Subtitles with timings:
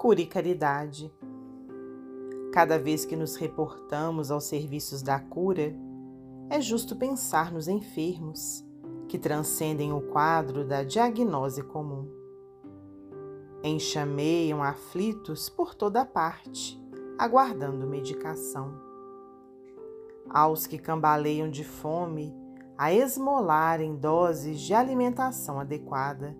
[0.00, 1.12] cura e caridade.
[2.54, 5.76] Cada vez que nos reportamos aos serviços da cura,
[6.48, 8.64] é justo pensar nos enfermos,
[9.06, 12.08] que transcendem o quadro da diagnose comum.
[13.62, 16.82] Enxameiam aflitos por toda parte,
[17.18, 18.72] aguardando medicação.
[20.30, 22.34] Aos que cambaleiam de fome,
[22.78, 26.34] a esmolarem doses de alimentação adequada.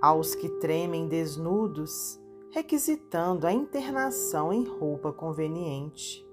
[0.00, 2.20] Aos que tremem desnudos,
[2.52, 6.24] requisitando a internação em roupa conveniente.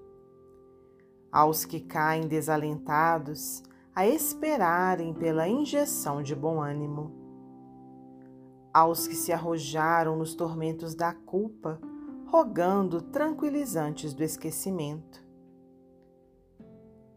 [1.32, 3.64] Aos que caem desalentados,
[3.96, 7.12] a esperarem pela injeção de bom ânimo.
[8.72, 11.80] Aos que se arrojaram nos tormentos da culpa,
[12.27, 15.26] rogando tranquilizantes do esquecimento.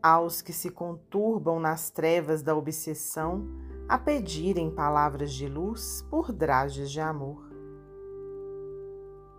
[0.03, 3.47] Aos que se conturbam nas trevas da obsessão,
[3.89, 7.43] a pedirem palavras de luz por drages de amor.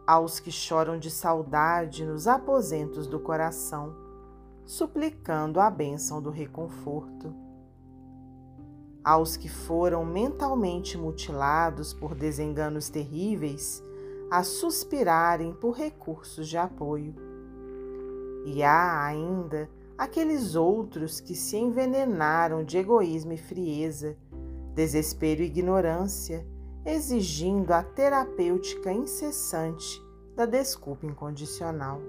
[0.08, 3.96] Aos que choram de saudade nos aposentos do coração,
[4.66, 7.32] suplicando a bênção do reconforto.
[9.04, 13.84] Aos que foram mentalmente mutilados por desenganos terríveis,
[14.32, 17.14] a suspirarem por recursos de apoio.
[18.45, 24.18] E há ainda aqueles outros que se envenenaram de egoísmo e frieza,
[24.73, 26.45] desespero e ignorância,
[26.86, 30.02] exigindo a terapêutica incessante
[30.36, 32.02] da desculpa incondicional.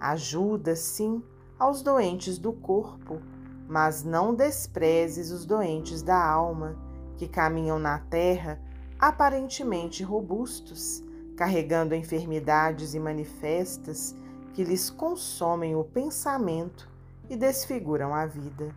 [0.00, 1.22] Ajuda, sim,
[1.58, 3.20] aos doentes do corpo,
[3.68, 6.76] mas não desprezes os doentes da alma,
[7.16, 8.60] que caminham na terra
[8.98, 11.02] aparentemente robustos,
[11.36, 14.14] carregando enfermidades e manifestas
[14.52, 16.88] que lhes consomem o pensamento
[17.28, 18.74] e desfiguram a vida.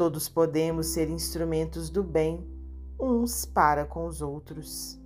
[0.00, 2.48] Todos podemos ser instrumentos do bem,
[2.98, 4.98] uns para com os outros.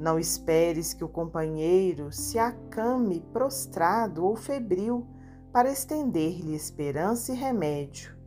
[0.00, 5.06] Não esperes que o companheiro se acame prostrado ou febril
[5.52, 8.18] para estender-lhe esperança e remédio.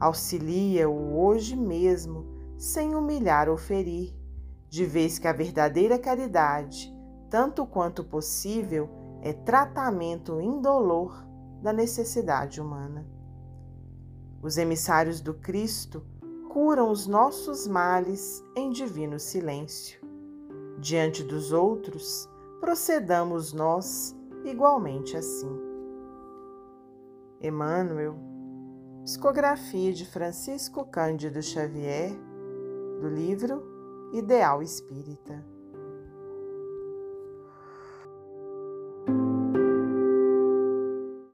[0.00, 2.24] Auxilia-o hoje mesmo,
[2.56, 4.16] sem humilhar ou ferir,
[4.70, 6.90] de vez que a verdadeira caridade,
[7.28, 8.88] tanto quanto possível,
[9.20, 11.28] é tratamento indolor
[11.60, 13.13] da necessidade humana.
[14.44, 16.04] Os emissários do Cristo
[16.52, 20.04] curam os nossos males em divino silêncio
[20.78, 22.28] diante dos outros,
[22.60, 25.58] procedamos nós igualmente assim.
[27.40, 28.16] Emmanuel,
[29.04, 32.12] psicografia de Francisco Cândido Xavier,
[33.00, 33.62] do livro
[34.12, 35.53] Ideal Espírita.